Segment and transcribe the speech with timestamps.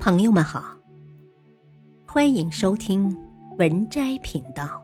[0.00, 0.78] 朋友们好，
[2.06, 3.14] 欢迎收听
[3.58, 4.80] 文摘频道。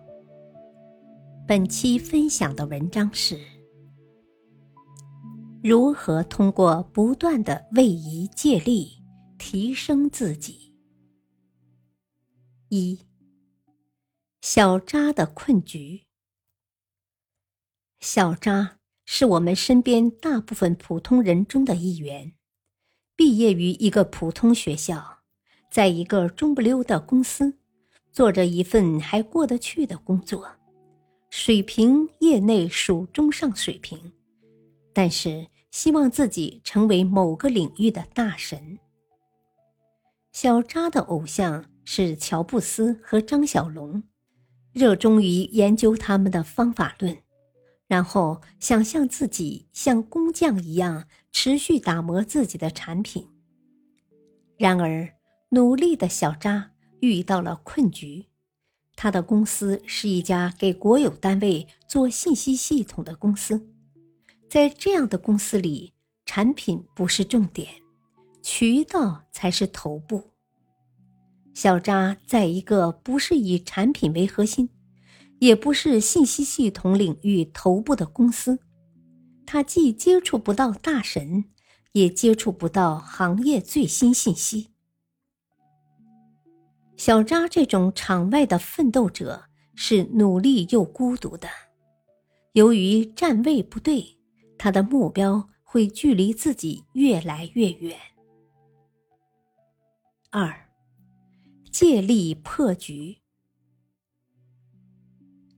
[1.46, 3.38] 本期分享的文章是：
[5.62, 9.04] 如何通过不断的位移借力
[9.38, 10.74] 提升自己。
[12.68, 12.98] 一
[14.40, 16.02] 小扎的困局。
[18.00, 22.32] 小扎是我们身边大部分普通人中的一员。
[23.16, 25.18] 毕业于一个普通学校，
[25.70, 27.54] 在一个中不溜的公司，
[28.10, 30.48] 做着一份还过得去的工作，
[31.30, 34.12] 水平业内属中上水平，
[34.92, 38.78] 但是希望自己成为某个领域的大神。
[40.32, 44.02] 小扎的偶像是乔布斯和张小龙，
[44.72, 47.16] 热衷于研究他们的方法论。
[47.86, 53.28] 然后想象自己像工匠一样持续打磨自己的产品。
[54.56, 55.14] 然而，
[55.50, 58.26] 努力的小扎遇到了困局。
[58.96, 63.68] 他的公司是一家给国有单位做信息系统的公司，
[64.48, 65.92] 在这样的公司里，
[66.24, 67.68] 产品不是重点，
[68.40, 70.30] 渠道才是头部。
[71.52, 74.70] 小扎在一个不是以产品为核心。
[75.44, 78.58] 也不是信息系统领域头部的公司，
[79.44, 81.44] 他既接触不到大神，
[81.92, 84.70] 也接触不到行业最新信息。
[86.96, 91.46] 小扎这种场外的奋斗者是努力又孤独的，
[92.52, 94.16] 由于站位不对，
[94.56, 97.94] 他的目标会距离自己越来越远。
[100.30, 100.70] 二，
[101.70, 103.18] 借力破局。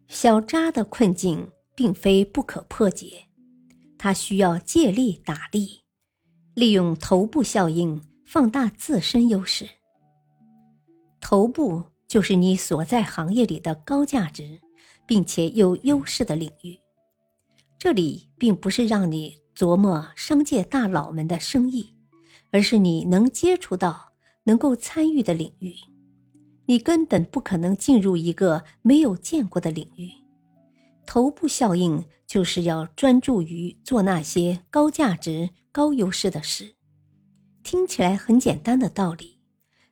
[0.08, 3.26] 小扎的困境并非不可破解，
[3.98, 5.82] 他需要借力打力，
[6.54, 9.68] 利用头部效应放大自身优势。
[11.20, 14.60] 头部就是你所在行业里的高价值，
[15.06, 16.78] 并且有优势的领域。
[17.78, 21.94] 这里并不是让你琢磨商界大佬们的生意，
[22.52, 24.12] 而是你能接触到、
[24.44, 25.74] 能够参与的领域。
[26.66, 30.10] 你根本不可能进入一个没有见过的领域。
[31.06, 36.74] 头部效应就是要专注于做那些高价值、高优势的事。
[37.62, 39.38] 听起来很简单的道理，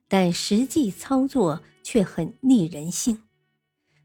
[0.07, 3.23] 但实际操作却很逆人性。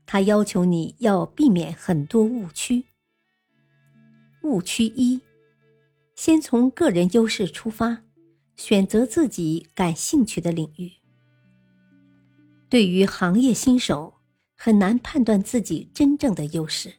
[0.06, 2.84] 它要求你要避免很多误区。
[4.42, 5.20] 误区一：
[6.14, 8.02] 先从个人优势出发，
[8.56, 10.99] 选择自己感兴趣的领域。
[12.70, 14.14] 对于行业新手，
[14.56, 16.94] 很难判断自己真正的优势，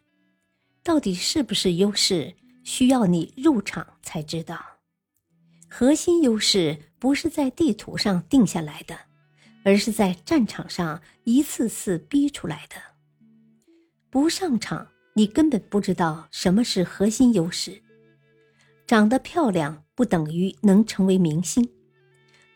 [0.83, 4.61] 到底是不是优势，需要你入场才知道。
[5.69, 8.99] 核心优势不是在地图上定下来的，
[9.63, 12.75] 而是在战场上一次次逼出来的。
[14.09, 17.81] 不上场，你根本不知道什么是核心优势。
[18.85, 21.69] 长得漂亮不等于能成为明星，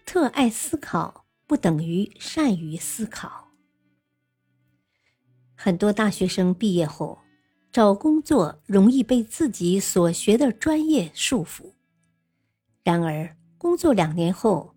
[0.06, 1.25] 特爱思考。
[1.48, 3.52] 不等于善于思考。
[5.56, 7.20] 很多大学生毕业后
[7.72, 11.74] 找工作容易被自己所学的专业束缚，
[12.84, 14.76] 然而工作两年后，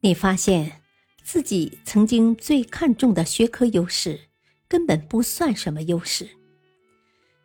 [0.00, 0.82] 你发现
[1.22, 4.20] 自己曾经最看重的学科优势
[4.68, 6.28] 根本不算什么优势。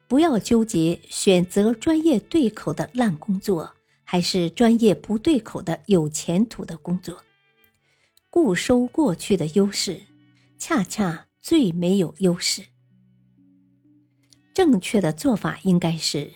[0.08, 3.74] 不要纠结选择专业对口的烂工作，
[4.04, 7.24] 还是专业不对口的有前途的工作。
[8.32, 10.00] 固收过去的优势，
[10.58, 12.64] 恰恰最没有优势。
[14.54, 16.32] 正确的做法应该是，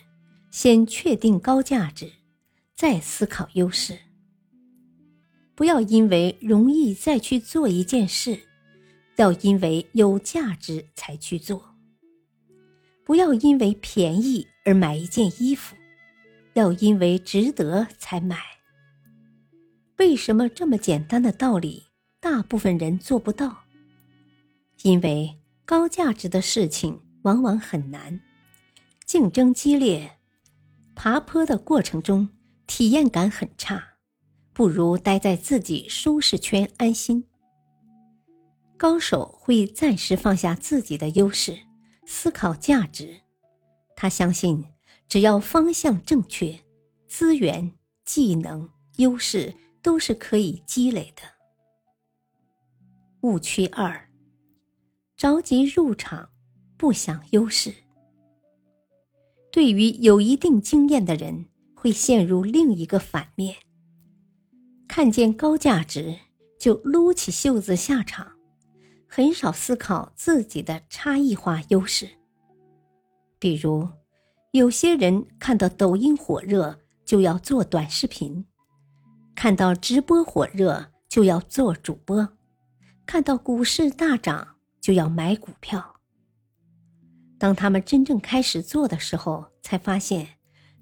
[0.50, 2.12] 先确定高价值，
[2.74, 3.98] 再思考优势。
[5.54, 8.38] 不要因为容易再去做一件事，
[9.16, 11.74] 要因为有价值才去做。
[13.06, 15.74] 不要因为便宜而买一件衣服，
[16.52, 18.36] 要因为值得才买。
[19.96, 21.85] 为什么这么简单的道理？
[22.20, 23.64] 大部分人做不到，
[24.82, 28.20] 因为高价值的事情往往很难，
[29.04, 30.18] 竞争激烈，
[30.94, 32.28] 爬坡的过程中
[32.66, 33.96] 体验感很差，
[34.52, 37.24] 不如待在自己舒适圈安心。
[38.76, 41.58] 高手会暂时放下自己的优势，
[42.06, 43.20] 思考价值。
[43.94, 44.64] 他相信，
[45.08, 46.60] 只要方向正确，
[47.06, 47.72] 资源、
[48.04, 51.35] 技能、优势都是可以积累的。
[53.22, 54.08] 误区二：
[55.16, 56.28] 着急入场，
[56.76, 57.74] 不想优势。
[59.50, 63.56] 对于有一定经验的人，会陷入另一个反面：
[64.86, 66.16] 看见高价值，
[66.58, 68.32] 就撸起袖子下场，
[69.08, 72.08] 很少思考自己的差异化优势。
[73.38, 73.88] 比如，
[74.52, 78.44] 有些人看到抖音火热就要做短视频，
[79.34, 82.35] 看到直播火热就要做主播，
[83.06, 86.00] 看到股市大涨就要买股票。
[87.38, 90.34] 当他们真正开始做的时候，才发现。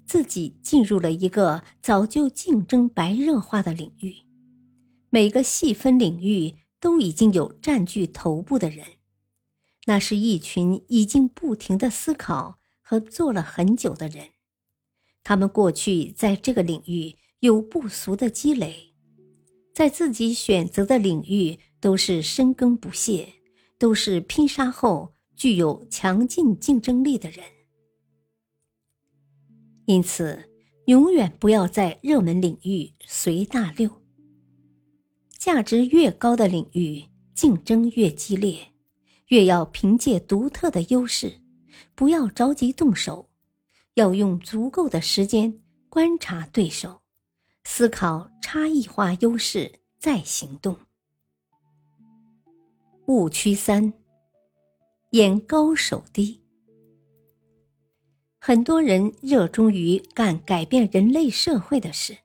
[0.07, 4.17] 自己进入了一个早就竞争白热化的领域，
[5.09, 8.85] 每个细分领域都已经有占据头部的人，
[9.87, 14.29] 那是一群已经不停的思考和做了很久的人，
[15.23, 18.93] 他们过去在这个领域有不俗的积累，
[19.73, 23.31] 在自己选择的领域都是深耕不懈，
[23.77, 27.45] 都是拼杀后具有强劲竞争力的人。
[29.85, 30.49] 因此，
[30.87, 34.01] 永远不要在热门领域随大流。
[35.37, 37.03] 价值越高的领域，
[37.35, 38.71] 竞争越激烈，
[39.27, 41.39] 越要凭借独特的优势，
[41.93, 43.29] 不要着急动手，
[43.93, 47.03] 要用足够的时间观察对手，
[47.63, 50.75] 思考差异化优势，再行动。
[53.07, 53.93] 误区三：
[55.11, 56.41] 眼高手低。
[58.39, 62.17] 很多人热衷于干改变人类社会的事，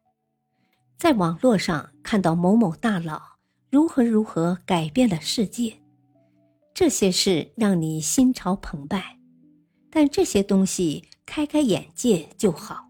[0.97, 3.21] 在网络上看到某某大佬
[3.69, 5.79] 如何如何改变了世界，
[6.73, 9.19] 这些事让你心潮澎湃。
[9.91, 12.89] 但这些东西开开眼界就好，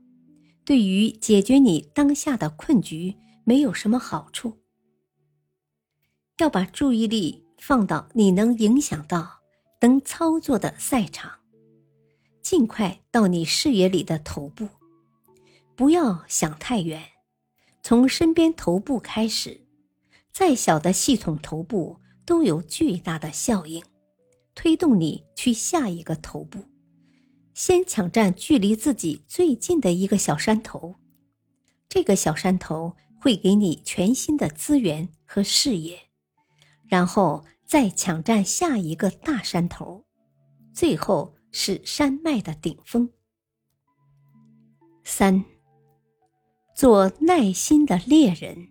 [0.65, 4.59] 对于解决你当下的困局没有什么好处。
[6.39, 9.41] 要把注意力放到你能影响到、
[9.81, 11.31] 能操作的赛场。
[12.41, 14.67] 尽快到你视野里的头部，
[15.77, 17.03] 不要想太远，
[17.83, 19.61] 从身边头部开始，
[20.33, 23.85] 再小的系统头部都有巨大的效应，
[24.55, 26.65] 推动你去下一个头部。
[27.53, 30.97] 先抢占距离自己最近的一个小山头，
[31.91, 36.10] 这个小山头会给你全新的资源和视野，
[36.91, 40.05] 然后再抢占下一个大山头，
[40.75, 41.35] 最后。
[41.53, 43.11] 是山脉的顶峰。
[45.03, 45.45] 三，
[46.77, 48.69] 做耐心的猎人。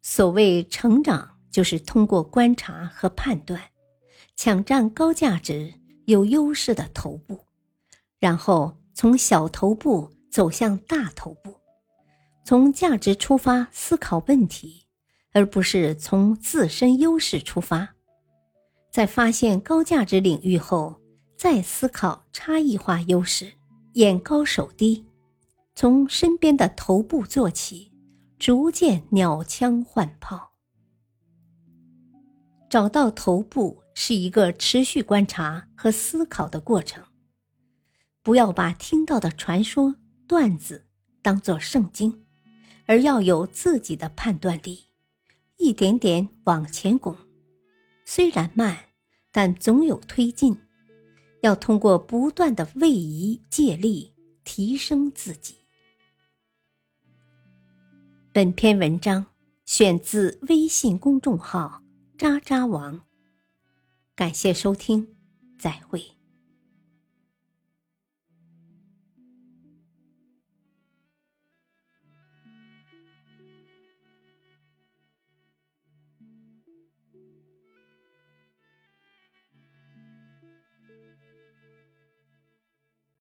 [0.00, 3.60] 所谓成长，就是通过观察和判断，
[4.36, 5.74] 抢占高价值、
[6.04, 7.46] 有优势的头部，
[8.20, 11.56] 然后从小头部走向大头部，
[12.44, 14.85] 从价值出发思考问题，
[15.36, 17.94] 而不是从自身优势出发。
[18.90, 20.98] 在发现高价值领域后，
[21.36, 23.52] 再思考差异化优势，
[23.92, 25.04] 眼高手低，
[25.74, 27.92] 从身边的头部做起，
[28.38, 30.52] 逐渐鸟枪换炮。
[32.70, 37.04] 找到头部是一个持续观察和思考的过程，
[38.22, 39.96] 不要把听到的传说
[40.26, 40.86] 段子
[41.20, 42.24] 当作圣经，
[42.86, 44.85] 而要有自己的判断力，
[45.56, 47.16] 一点点往前拱，
[48.04, 48.78] 虽然慢。
[49.32, 50.56] 但总有推进，
[51.42, 54.14] 要通过不断的位移借力
[54.44, 55.56] 提升自己。
[58.32, 59.26] 本篇文章
[59.66, 61.82] 选自微信公众号
[62.16, 63.04] “渣渣王”，
[64.16, 65.14] 感谢收听，
[65.58, 66.15] 再会。